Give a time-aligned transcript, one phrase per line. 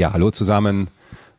[0.00, 0.88] Ja, hallo zusammen.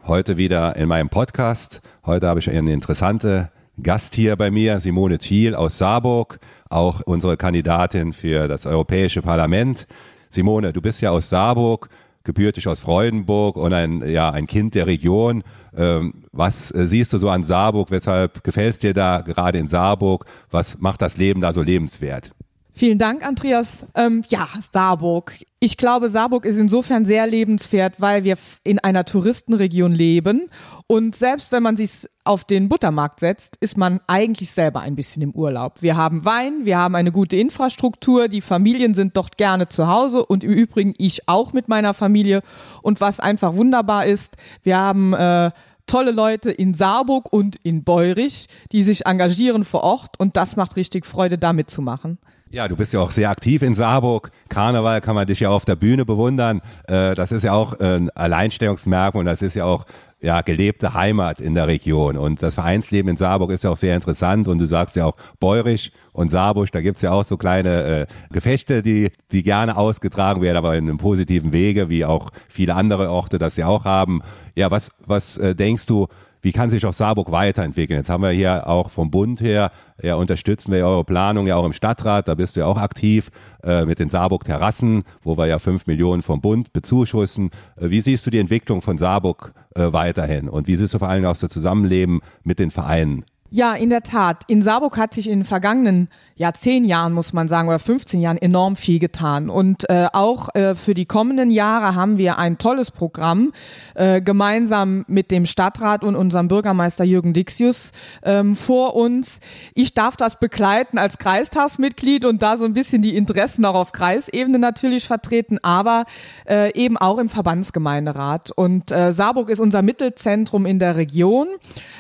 [0.06, 1.82] Heute wieder in meinem Podcast.
[2.06, 3.50] Heute habe ich eine interessante
[3.82, 6.38] Gast hier bei mir, Simone Thiel aus Saarburg,
[6.70, 9.88] auch unsere Kandidatin für das Europäische Parlament.
[10.30, 11.90] Simone, du bist ja aus Saarburg,
[12.24, 15.44] gebürtig aus Freudenburg und ein, ja, ein Kind der Region.
[15.76, 17.90] Ähm, was äh, siehst du so an Saarburg?
[17.90, 20.26] Weshalb gefällt es dir da gerade in Saarburg?
[20.52, 22.32] Was macht das Leben da so lebenswert?
[22.74, 23.86] Vielen Dank, Andreas.
[23.96, 25.34] Ähm, ja, Saarburg.
[25.60, 30.50] Ich glaube, Saarburg ist insofern sehr lebenswert, weil wir in einer Touristenregion leben.
[30.88, 35.22] Und selbst wenn man sich auf den Buttermarkt setzt, ist man eigentlich selber ein bisschen
[35.22, 35.82] im Urlaub.
[35.82, 40.26] Wir haben Wein, wir haben eine gute Infrastruktur, die Familien sind dort gerne zu Hause
[40.26, 42.42] und im Übrigen ich auch mit meiner Familie.
[42.82, 45.52] Und was einfach wunderbar ist, wir haben äh,
[45.88, 50.78] tolle Leute in Saarburg und in Beurich, die sich engagieren vor Ort und das macht
[50.78, 52.18] richtig Freude, da mitzumachen.
[52.54, 54.30] Ja, du bist ja auch sehr aktiv in Saarburg.
[54.50, 56.62] Karneval kann man dich ja auf der Bühne bewundern.
[56.86, 59.86] Äh, das ist ja auch ein Alleinstellungsmerkmal und das ist ja auch
[60.20, 62.18] ja, gelebte Heimat in der Region.
[62.18, 64.50] Und das Vereinsleben in Saarburg ist ja auch sehr interessant.
[64.50, 68.06] Und du sagst ja auch Beurisch und Saarburg, da gibt's ja auch so kleine äh,
[68.34, 73.10] Gefechte, die, die gerne ausgetragen werden, aber in einem positiven Wege, wie auch viele andere
[73.10, 74.22] Orte das ja auch haben.
[74.56, 76.08] Ja, was, was äh, denkst du,
[76.42, 78.00] wie kann sich auch Saarburg weiterentwickeln?
[78.00, 81.66] Jetzt haben wir hier auch vom Bund her, ja, unterstützen wir eure Planung ja auch
[81.66, 83.30] im Stadtrat, da bist du ja auch aktiv
[83.64, 87.52] äh, mit den Saarburg Terrassen, wo wir ja fünf Millionen vom Bund bezuschussen.
[87.78, 91.10] Äh, wie siehst du die Entwicklung von Saarburg äh, weiterhin und wie siehst du vor
[91.10, 93.26] allem auch das Zusammenleben mit den Vereinen?
[93.54, 94.44] Ja, in der Tat.
[94.48, 98.22] In Saarburg hat sich in den vergangenen ja, zehn Jahren, muss man sagen, oder 15
[98.22, 99.50] Jahren enorm viel getan.
[99.50, 103.52] Und äh, auch äh, für die kommenden Jahre haben wir ein tolles Programm,
[103.94, 107.92] äh, gemeinsam mit dem Stadtrat und unserem Bürgermeister Jürgen Dixius
[108.24, 109.42] ähm, vor uns.
[109.76, 113.92] Ich darf das begleiten als Kreistagsmitglied und da so ein bisschen die Interessen auch auf
[113.92, 116.06] Kreisebene natürlich vertreten, aber
[116.48, 118.52] äh, eben auch im Verbandsgemeinderat.
[118.54, 121.48] Und äh, Saarburg ist unser Mittelzentrum in der Region,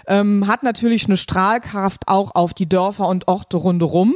[0.07, 4.13] ähm, hat natürlich eine Straße Strahlkraft auch auf die Dörfer und Orte rundherum.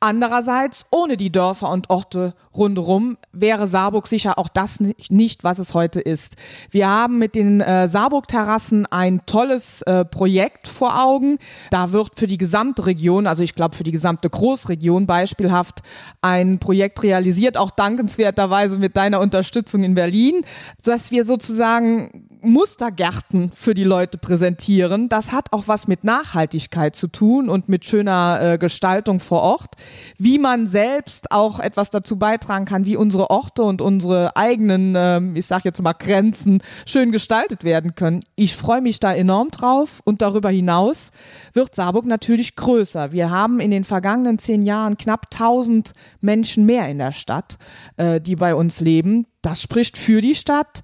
[0.00, 5.72] Andererseits, ohne die Dörfer und Orte rundherum wäre Saarburg sicher auch das nicht, was es
[5.72, 6.36] heute ist.
[6.70, 11.38] Wir haben mit den äh, Saarburg-Terrassen ein tolles äh, Projekt vor Augen.
[11.70, 15.80] Da wird für die gesamte Region, also ich glaube für die gesamte Großregion beispielhaft
[16.20, 20.42] ein Projekt realisiert, auch dankenswerterweise mit deiner Unterstützung in Berlin,
[20.82, 25.08] sodass wir sozusagen Mustergärten für die Leute präsentieren.
[25.08, 29.76] Das hat auch was mit Nachhaltigkeit zu tun und mit schöner äh, Gestaltung vor Ort.
[30.18, 35.36] Wie man selbst auch etwas dazu beitragen kann, wie unsere Orte und unsere eigenen, ähm,
[35.36, 38.22] ich sag jetzt mal Grenzen, schön gestaltet werden können.
[38.36, 41.10] Ich freue mich da enorm drauf und darüber hinaus
[41.52, 43.12] wird Saarburg natürlich größer.
[43.12, 47.56] Wir haben in den vergangenen zehn Jahren knapp 1000 Menschen mehr in der Stadt,
[47.96, 49.26] äh, die bei uns leben.
[49.42, 50.82] Das spricht für die Stadt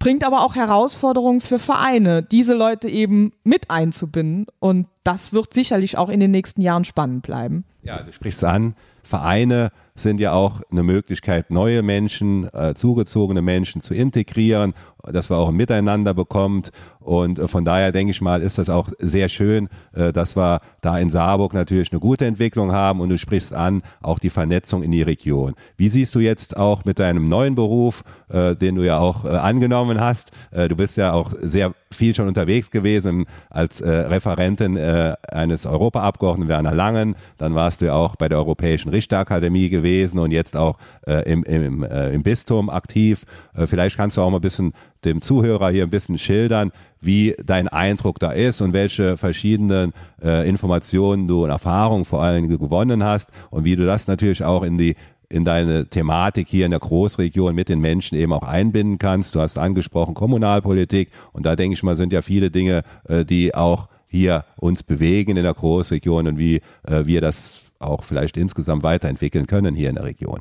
[0.00, 4.46] bringt aber auch Herausforderungen für Vereine, diese Leute eben mit einzubinden.
[4.58, 7.64] Und das wird sicherlich auch in den nächsten Jahren spannend bleiben.
[7.82, 8.74] Ja, du sprichst an.
[9.02, 9.70] Vereine
[10.02, 14.74] sind ja auch eine Möglichkeit, neue Menschen, äh, zugezogene Menschen zu integrieren,
[15.04, 16.70] dass wir auch ein Miteinander bekommt.
[17.00, 20.60] Und äh, von daher denke ich mal, ist das auch sehr schön, äh, dass wir
[20.80, 24.82] da in Saarburg natürlich eine gute Entwicklung haben und du sprichst an, auch die Vernetzung
[24.82, 25.54] in die Region.
[25.76, 29.28] Wie siehst du jetzt auch mit deinem neuen Beruf, äh, den du ja auch äh,
[29.28, 30.30] angenommen hast?
[30.50, 36.72] Äh, du bist ja auch sehr viel schon unterwegs gewesen als Referentin eines Europaabgeordneten Werner
[36.72, 37.16] Langen.
[37.36, 41.42] Dann warst du ja auch bei der Europäischen Richterakademie gewesen und jetzt auch äh, im,
[41.44, 43.24] im, äh, im Bistum aktiv.
[43.54, 44.72] Äh, vielleicht kannst du auch mal ein bisschen
[45.04, 49.92] dem Zuhörer hier ein bisschen schildern, wie dein Eindruck da ist und welche verschiedenen
[50.22, 54.62] äh, Informationen du und Erfahrungen vor allem gewonnen hast und wie du das natürlich auch
[54.62, 54.96] in die
[55.30, 59.36] in deine Thematik hier in der Großregion mit den Menschen eben auch einbinden kannst.
[59.36, 63.54] Du hast angesprochen Kommunalpolitik und da denke ich mal sind ja viele Dinge, äh, die
[63.54, 68.82] auch hier uns bewegen in der Großregion und wie äh, wir das auch vielleicht insgesamt
[68.82, 70.40] weiterentwickeln können hier in der Region.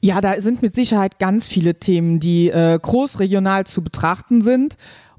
[0.00, 4.76] Ja, da sind mit Sicherheit ganz viele Themen, die äh, großregional zu betrachten sind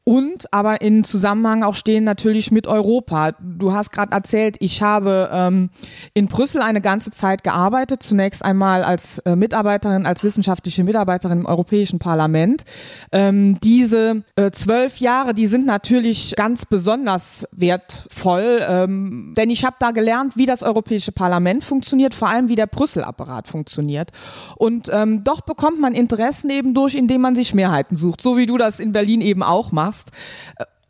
[0.09, 3.33] und aber in Zusammenhang auch stehen natürlich mit Europa.
[3.39, 5.69] Du hast gerade erzählt, ich habe ähm,
[6.15, 11.45] in Brüssel eine ganze Zeit gearbeitet, zunächst einmal als äh, Mitarbeiterin, als wissenschaftliche Mitarbeiterin im
[11.45, 12.63] Europäischen Parlament.
[13.11, 19.75] Ähm, diese äh, zwölf Jahre, die sind natürlich ganz besonders wertvoll, ähm, denn ich habe
[19.77, 24.09] da gelernt, wie das Europäische Parlament funktioniert, vor allem wie der Brüssel-Apparat funktioniert.
[24.55, 28.47] Und ähm, doch bekommt man Interessen eben durch, indem man sich Mehrheiten sucht, so wie
[28.47, 30.11] du das in Berlin eben auch machst machst.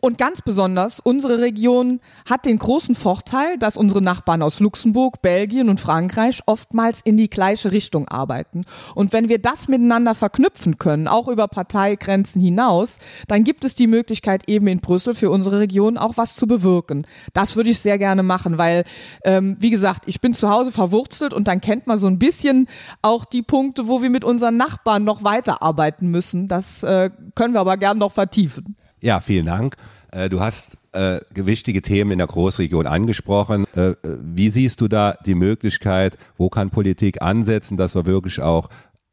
[0.01, 5.67] Und ganz besonders, unsere Region hat den großen Vorteil, dass unsere Nachbarn aus Luxemburg, Belgien
[5.67, 8.63] und Frankreich oftmals in die gleiche Richtung arbeiten.
[8.95, 12.97] Und wenn wir das miteinander verknüpfen können, auch über Parteigrenzen hinaus,
[13.27, 17.05] dann gibt es die Möglichkeit eben in Brüssel für unsere Region auch was zu bewirken.
[17.33, 18.85] Das würde ich sehr gerne machen, weil,
[19.25, 22.69] ähm, wie gesagt, ich bin zu Hause verwurzelt und dann kennt man so ein bisschen
[23.01, 26.47] auch die Punkte, wo wir mit unseren Nachbarn noch weiterarbeiten müssen.
[26.47, 28.77] Das äh, können wir aber gern noch vertiefen.
[29.01, 29.77] Ja, vielen Dank.
[30.11, 33.65] Äh, du hast äh, gewichtige Themen in der Großregion angesprochen.
[33.75, 38.69] Äh, wie siehst du da die Möglichkeit, wo kann Politik ansetzen, dass wir wirklich auch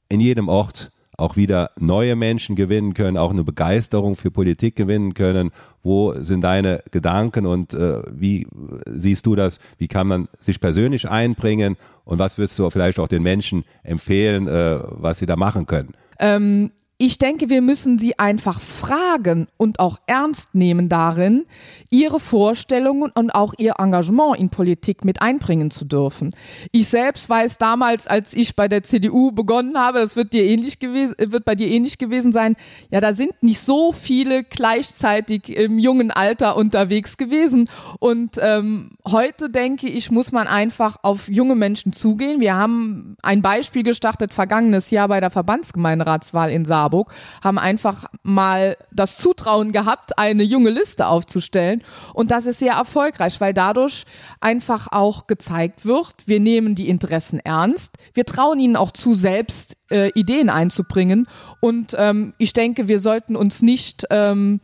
[0.08, 5.14] in jedem Ort auch wieder neue Menschen gewinnen können, auch eine Begeisterung für Politik gewinnen
[5.14, 5.50] können.
[5.82, 8.46] Wo sind deine Gedanken und wie
[8.84, 9.58] siehst du das?
[9.78, 14.44] Wie kann man sich persönlich einbringen und was würdest du vielleicht auch den Menschen empfehlen,
[14.46, 15.94] was sie da machen können?
[16.18, 21.44] Ähm, ich denke, wir müssen sie einfach fragen und auch ernst nehmen darin,
[21.90, 26.34] ihre Vorstellungen und auch ihr Engagement in Politik mit einbringen zu dürfen.
[26.72, 30.78] Ich selbst weiß damals, als ich bei der CDU begonnen habe, das wird dir ähnlich
[30.78, 32.56] gewesen, wird bei dir ähnlich gewesen sein.
[32.90, 37.68] Ja, da sind nicht so viele gleichzeitig im jungen Alter unterwegs gewesen.
[37.98, 42.40] Und ähm, heute denke ich, muss man einfach auf junge Menschen zugehen.
[42.40, 46.85] Wir haben ein Beispiel gestartet vergangenes Jahr bei der Verbandsgemeinderatswahl in Saar.
[46.86, 47.12] Marburg
[47.42, 51.82] haben einfach mal das Zutrauen gehabt, eine junge Liste aufzustellen.
[52.14, 54.04] Und das ist sehr erfolgreich, weil dadurch
[54.40, 57.96] einfach auch gezeigt wird, wir nehmen die Interessen ernst.
[58.14, 61.26] Wir trauen ihnen auch zu, selbst äh, Ideen einzubringen.
[61.60, 64.60] Und ähm, ich denke, wir sollten uns nicht ähm,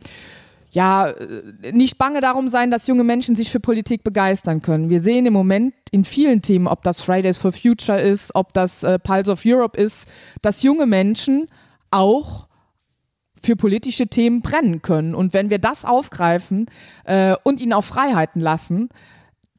[0.73, 4.89] ja, äh, nicht bange darum sein, dass junge Menschen sich für Politik begeistern können.
[4.89, 8.83] Wir sehen im Moment in vielen Themen, ob das Fridays for Future ist, ob das
[8.83, 10.07] äh, Pulse of Europe ist,
[10.41, 11.47] dass junge Menschen
[11.93, 12.47] auch
[13.43, 15.13] für politische Themen brennen können.
[15.15, 16.67] Und wenn wir das aufgreifen
[17.03, 18.89] äh, und ihnen auch Freiheiten lassen,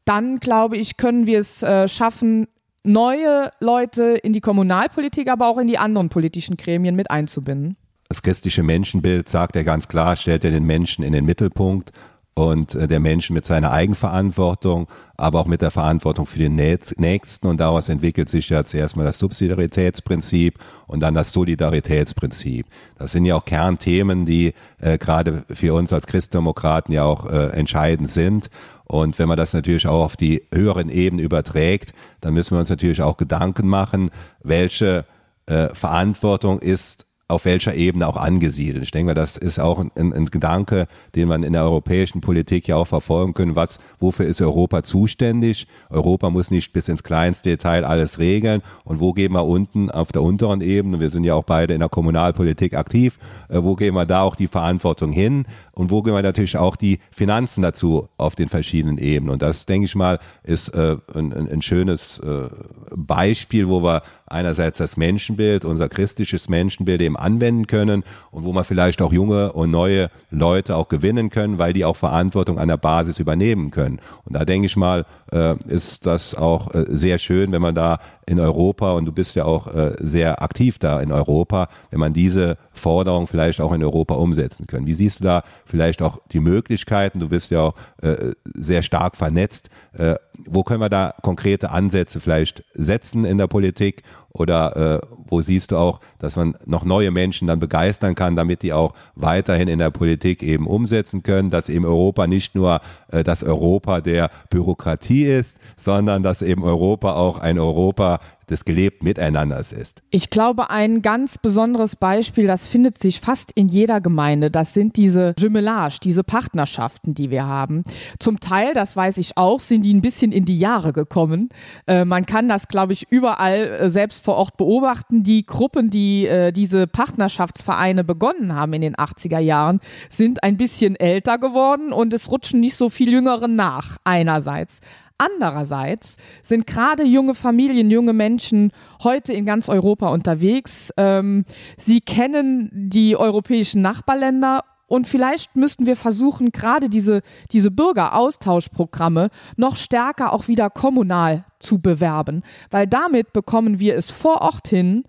[0.05, 2.49] dann glaube ich, können wir es äh, schaffen,
[2.83, 7.77] neue Leute in die Kommunalpolitik, aber auch in die anderen politischen Gremien mit einzubinden.
[8.09, 11.93] Das christliche Menschenbild sagt er ganz klar, stellt er den Menschen in den Mittelpunkt
[12.35, 17.47] und äh, der Mensch mit seiner Eigenverantwortung, aber auch mit der Verantwortung für den Nächsten.
[17.47, 22.67] Und daraus entwickelt sich ja zuerst mal das Subsidiaritätsprinzip und dann das Solidaritätsprinzip.
[22.99, 27.51] Das sind ja auch Kernthemen, die äh, gerade für uns als Christdemokraten ja auch äh,
[27.51, 28.51] entscheidend sind.
[28.85, 32.69] Und wenn man das natürlich auch auf die höheren Ebenen überträgt, dann müssen wir uns
[32.69, 34.11] natürlich auch Gedanken machen,
[34.43, 35.07] welche
[35.47, 38.85] äh, Verantwortung ist auf welcher Ebene auch angesiedelt.
[38.85, 42.69] Ich denke mal, das ist auch ein, ein, Gedanke, den man in der europäischen Politik
[42.69, 43.57] ja auch verfolgen können.
[43.57, 45.67] Was, wofür ist Europa zuständig?
[45.91, 48.63] Europa muss nicht bis ins kleinste Detail alles regeln.
[48.85, 51.01] Und wo gehen wir unten auf der unteren Ebene?
[51.01, 53.19] Wir sind ja auch beide in der Kommunalpolitik aktiv.
[53.49, 55.47] Äh, wo gehen wir da auch die Verantwortung hin?
[55.73, 59.33] Und wo gehen wir natürlich auch die Finanzen dazu auf den verschiedenen Ebenen?
[59.33, 62.49] Und das, denke ich mal, ist äh, ein, ein, schönes äh,
[62.95, 68.65] Beispiel, wo wir einerseits das Menschenbild, unser christliches Menschenbild eben anwenden können und wo man
[68.65, 72.76] vielleicht auch junge und neue Leute auch gewinnen können, weil die auch Verantwortung an der
[72.76, 74.00] Basis übernehmen können.
[74.25, 77.99] Und da denke ich mal, äh, ist das auch äh, sehr schön, wenn man da
[78.26, 82.12] in Europa und du bist ja auch äh, sehr aktiv da in Europa, wenn man
[82.12, 84.87] diese Forderung vielleicht auch in Europa umsetzen können.
[84.87, 87.21] Wie siehst du da vielleicht auch die Möglichkeiten?
[87.21, 89.71] Du bist ja auch äh, sehr stark vernetzt.
[89.93, 90.17] Äh,
[90.47, 94.03] wo können wir da konkrete Ansätze vielleicht setzen in der Politik
[94.37, 98.62] oder äh, wo siehst du auch, dass man noch neue Menschen dann begeistern kann, damit
[98.62, 102.81] die auch weiterhin in der Politik eben umsetzen können, dass eben Europa nicht nur
[103.12, 108.13] äh, das Europa der Bürokratie ist, sondern dass eben Europa auch ein Europa
[108.50, 110.02] des gelebten Miteinanders ist.
[110.11, 114.97] Ich glaube, ein ganz besonderes Beispiel, das findet sich fast in jeder Gemeinde, das sind
[114.97, 117.85] diese Jumelage, diese Partnerschaften, die wir haben.
[118.18, 121.49] Zum Teil, das weiß ich auch, sind die ein bisschen in die Jahre gekommen.
[121.87, 125.23] Äh, man kann das, glaube ich, überall äh, selbst vor Ort beobachten.
[125.23, 130.97] Die Gruppen, die äh, diese Partnerschaftsvereine begonnen haben in den 80er Jahren, sind ein bisschen
[130.97, 134.80] älter geworden und es rutschen nicht so viel Jüngeren nach, einerseits.
[135.18, 140.90] Andererseits sind gerade junge Familien, junge Menschen heute in ganz Europa unterwegs.
[140.97, 141.44] Ähm,
[141.78, 149.76] sie kennen die europäischen Nachbarländer und vielleicht müssten wir versuchen, gerade diese, diese Bürgeraustauschprogramme noch
[149.76, 155.04] stärker auch wieder kommunal zu bewerben, weil damit bekommen wir es vor Ort hin,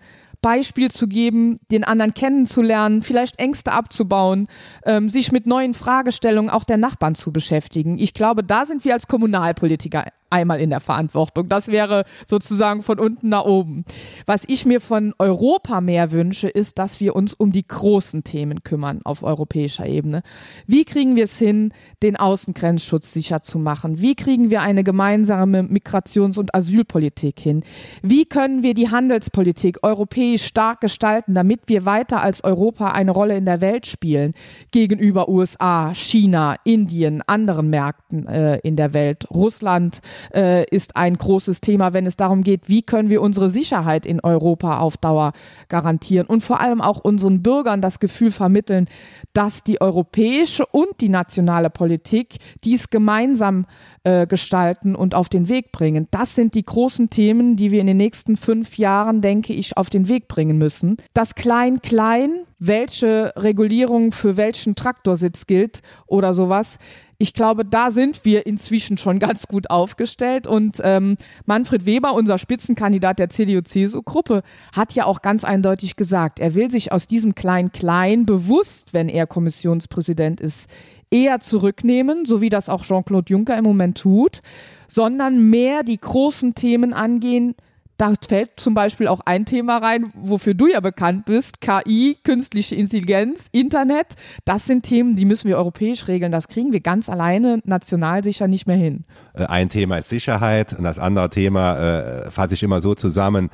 [0.46, 4.46] Beispiel zu geben, den anderen kennenzulernen, vielleicht Ängste abzubauen,
[4.84, 7.98] ähm, sich mit neuen Fragestellungen auch der Nachbarn zu beschäftigen.
[7.98, 11.48] Ich glaube, da sind wir als Kommunalpolitiker einmal in der Verantwortung.
[11.48, 13.84] Das wäre sozusagen von unten nach oben.
[14.26, 18.62] Was ich mir von Europa mehr wünsche, ist, dass wir uns um die großen Themen
[18.62, 20.22] kümmern auf europäischer Ebene.
[20.66, 24.00] Wie kriegen wir es hin, den Außengrenzschutz sicher zu machen?
[24.00, 27.64] Wie kriegen wir eine gemeinsame Migrations- und Asylpolitik hin?
[28.02, 33.36] Wie können wir die Handelspolitik europäisch stark gestalten, damit wir weiter als Europa eine Rolle
[33.36, 34.34] in der Welt spielen
[34.70, 40.00] gegenüber USA, China, Indien, anderen Märkten äh, in der Welt, Russland,
[40.34, 44.20] äh, ist ein großes Thema, wenn es darum geht, wie können wir unsere Sicherheit in
[44.20, 45.32] Europa auf Dauer
[45.68, 48.88] garantieren und vor allem auch unseren Bürgern das Gefühl vermitteln,
[49.32, 53.66] dass die europäische und die nationale Politik dies gemeinsam
[54.04, 56.08] äh, gestalten und auf den Weg bringen.
[56.10, 59.90] Das sind die großen Themen, die wir in den nächsten fünf Jahren, denke ich, auf
[59.90, 60.96] den Weg bringen müssen.
[61.14, 66.78] Das Klein-Klein, welche Regulierung für welchen Traktorsitz gilt oder sowas,
[67.18, 70.46] ich glaube, da sind wir inzwischen schon ganz gut aufgestellt.
[70.46, 74.42] Und ähm, Manfred Weber, unser Spitzenkandidat der CDU-CSU-Gruppe,
[74.74, 79.26] hat ja auch ganz eindeutig gesagt, er will sich aus diesem Klein-Klein bewusst, wenn er
[79.26, 80.68] Kommissionspräsident ist,
[81.10, 84.42] eher zurücknehmen, so wie das auch Jean-Claude Juncker im Moment tut,
[84.88, 87.54] sondern mehr die großen Themen angehen,
[87.96, 92.74] da fällt zum Beispiel auch ein Thema rein, wofür du ja bekannt bist, KI, künstliche
[92.74, 94.14] Intelligenz, Internet.
[94.44, 96.32] Das sind Themen, die müssen wir europäisch regeln.
[96.32, 99.04] Das kriegen wir ganz alleine national sicher nicht mehr hin.
[99.34, 103.50] Äh, ein Thema ist Sicherheit und das andere Thema äh, fasse ich immer so zusammen,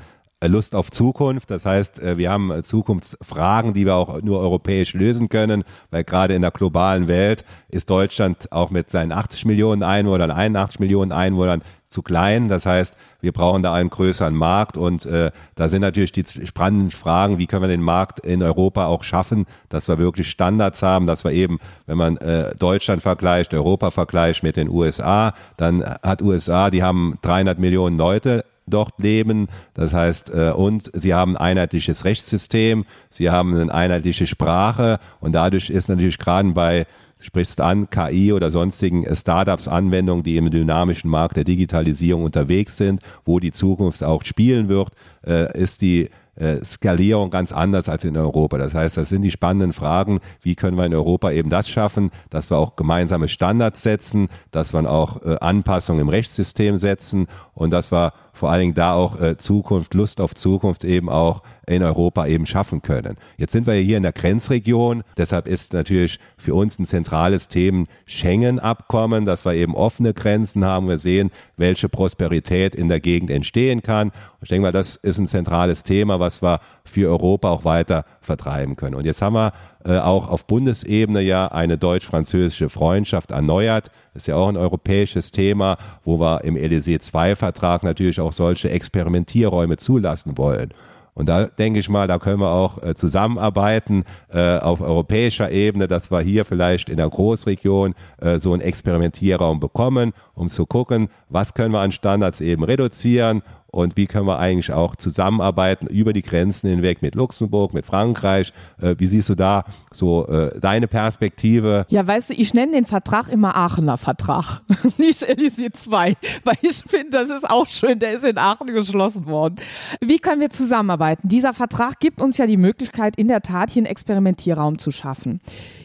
[0.48, 1.50] Lust auf Zukunft.
[1.50, 6.34] Das heißt, äh, wir haben Zukunftsfragen, die wir auch nur europäisch lösen können, weil gerade
[6.34, 11.62] in der globalen Welt ist Deutschland auch mit seinen 80 Millionen Einwohnern, 81 Millionen Einwohnern
[11.92, 12.48] zu klein.
[12.48, 16.90] Das heißt, wir brauchen da einen größeren Markt und äh, da sind natürlich die spannenden
[16.90, 21.06] Fragen, wie können wir den Markt in Europa auch schaffen, dass wir wirklich Standards haben,
[21.06, 26.22] dass wir eben, wenn man äh, Deutschland vergleicht, Europa vergleicht mit den USA, dann hat
[26.22, 29.48] USA, die haben 300 Millionen Leute dort leben.
[29.74, 35.32] Das heißt, äh, und sie haben ein einheitliches Rechtssystem, sie haben eine einheitliche Sprache und
[35.32, 36.86] dadurch ist natürlich gerade bei
[37.22, 43.00] sprichst an, KI oder sonstigen Startups, Anwendungen, die im dynamischen Markt der Digitalisierung unterwegs sind,
[43.24, 44.90] wo die Zukunft auch spielen wird,
[45.24, 48.58] äh, ist die äh, Skalierung ganz anders als in Europa.
[48.58, 52.10] Das heißt, das sind die spannenden Fragen, wie können wir in Europa eben das schaffen,
[52.30, 57.70] dass wir auch gemeinsame Standards setzen, dass wir auch äh, Anpassungen im Rechtssystem setzen und
[57.70, 61.82] dass wir vor allen Dingen da auch äh, Zukunft, Lust auf Zukunft eben auch in
[61.82, 63.16] Europa eben schaffen können.
[63.36, 67.84] Jetzt sind wir hier in der Grenzregion, deshalb ist natürlich für uns ein zentrales Thema
[68.06, 70.88] Schengen-Abkommen, dass wir eben offene Grenzen haben.
[70.88, 74.12] Wir sehen, welche Prosperität in der Gegend entstehen kann.
[74.40, 78.76] Ich denke mal, das ist ein zentrales Thema, was wir für Europa auch weiter vertreiben
[78.76, 78.96] können.
[78.96, 79.52] Und jetzt haben wir
[79.84, 83.90] äh, auch auf Bundesebene ja eine deutsch-französische Freundschaft erneuert.
[84.14, 89.78] Ist ja auch ein europäisches Thema, wo wir im Elysée II-Vertrag natürlich auch solche Experimentierräume
[89.78, 90.74] zulassen wollen.
[91.14, 95.86] Und da denke ich mal, da können wir auch äh, zusammenarbeiten äh, auf europäischer Ebene,
[95.86, 101.08] dass wir hier vielleicht in der Großregion äh, so einen Experimentierraum bekommen, um zu gucken,
[101.28, 103.42] was können wir an Standards eben reduzieren
[103.72, 108.52] und wie können wir eigentlich auch zusammenarbeiten über die Grenzen hinweg mit Luxemburg, mit Frankreich.
[108.80, 111.86] Äh, wie siehst du da so äh, deine Perspektive?
[111.88, 114.60] Ja, weißt du, ich nenne den Vertrag immer Aachener Vertrag,
[114.98, 119.24] nicht Elysée 2, weil ich finde, das ist auch schön, der ist in Aachen geschlossen
[119.24, 119.56] worden.
[120.00, 121.28] Wie können wir zusammenarbeiten?
[121.28, 125.40] Dieser Vertrag gibt uns ja die Möglichkeit, in der Tat hier einen Experimentierraum zu schaffen.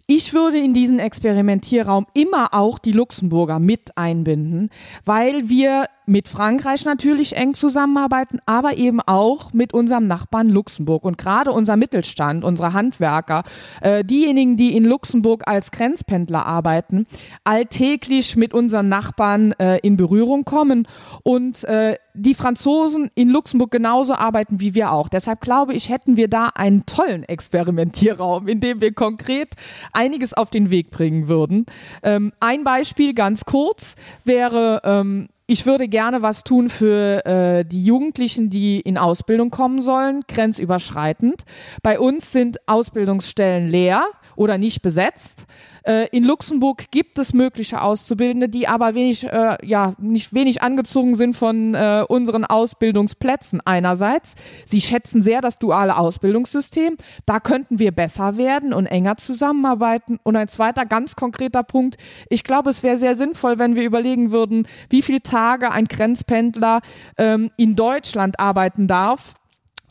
[0.09, 4.69] Ich würde in diesen Experimentierraum immer auch die Luxemburger mit einbinden,
[5.03, 11.03] weil wir mit Frankreich natürlich eng zusammenarbeiten, aber eben auch mit unserem Nachbarn Luxemburg.
[11.03, 13.43] Und gerade unser Mittelstand, unsere Handwerker,
[13.81, 17.05] äh, diejenigen, die in Luxemburg als Grenzpendler arbeiten,
[17.43, 20.87] alltäglich mit unseren Nachbarn äh, in Berührung kommen
[21.23, 25.07] und äh, die Franzosen in Luxemburg genauso arbeiten wie wir auch.
[25.07, 29.53] Deshalb glaube ich, hätten wir da einen tollen Experimentierraum, in dem wir konkret
[29.93, 31.65] einiges auf den Weg bringen würden.
[32.03, 37.86] Ähm, ein Beispiel ganz kurz wäre, ähm, ich würde gerne was tun für äh, die
[37.86, 41.43] Jugendlichen, die in Ausbildung kommen sollen, grenzüberschreitend.
[41.81, 44.03] Bei uns sind Ausbildungsstellen leer
[44.38, 45.46] oder nicht besetzt.
[45.84, 51.15] Äh, in Luxemburg gibt es mögliche Auszubildende, die aber wenig, äh, ja, nicht wenig angezogen
[51.15, 54.36] sind von äh, unseren Ausbildungsplätzen einerseits.
[54.65, 56.98] Sie schätzen sehr das duale Ausbildungssystem.
[57.25, 60.20] Da könnten wir besser werden und enger zusammenarbeiten.
[60.24, 61.98] Und ein zweiter ganz konkreter Punkt.
[62.29, 66.82] Ich glaube, es wäre sehr sinnvoll, wenn wir überlegen würden, wie viele Tage ein Grenzpendler
[67.17, 69.36] ähm, in Deutschland arbeiten darf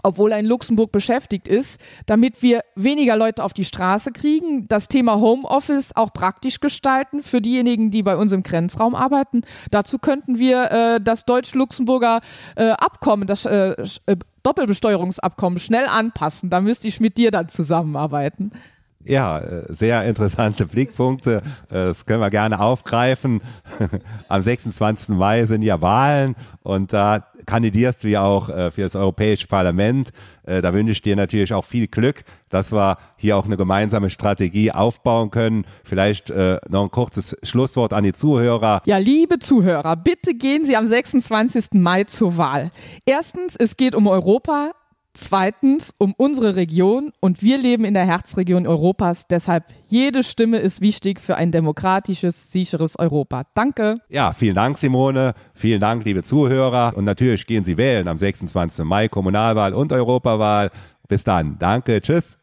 [0.07, 4.87] obwohl er in Luxemburg beschäftigt ist, damit wir weniger Leute auf die Straße kriegen, das
[4.87, 9.43] Thema Homeoffice auch praktisch gestalten für diejenigen, die bei uns im Grenzraum arbeiten.
[9.73, 12.21] Dazu könnten wir äh, das deutsch-luxemburger
[12.55, 13.75] äh, Abkommen, das äh,
[14.07, 16.51] äh Doppelbesteuerungsabkommen schnell anpassen.
[16.51, 18.53] Da müsste ich mit dir dann zusammenarbeiten.
[19.07, 21.43] Ja, äh, sehr interessante Blickpunkte.
[21.69, 23.41] Äh, das können wir gerne aufgreifen.
[24.29, 25.11] Am 26.
[25.11, 30.11] Mai sind ja Wahlen und da kandidierst du ja auch äh, für das Europäische Parlament.
[30.49, 34.71] Da wünsche ich dir natürlich auch viel Glück, dass wir hier auch eine gemeinsame Strategie
[34.71, 35.65] aufbauen können.
[35.83, 36.33] Vielleicht
[36.69, 38.81] noch ein kurzes Schlusswort an die Zuhörer.
[38.85, 41.71] Ja, liebe Zuhörer, bitte gehen Sie am 26.
[41.73, 42.71] Mai zur Wahl.
[43.07, 44.71] Erstens, es geht um Europa.
[45.17, 49.27] Zweitens um unsere Region und wir leben in der Herzregion Europas.
[49.27, 53.45] Deshalb jede Stimme ist wichtig für ein demokratisches, sicheres Europa.
[53.55, 53.95] Danke.
[54.11, 55.33] Ja, vielen Dank, Simone.
[55.55, 56.93] Vielen Dank, liebe Zuhörer.
[56.95, 58.85] Und natürlich gehen Sie wählen am 26.
[58.85, 60.71] Mai, Kommunalwahl und Europawahl.
[61.09, 61.59] Bis dann.
[61.59, 62.01] Danke.
[62.03, 62.37] Tschüss.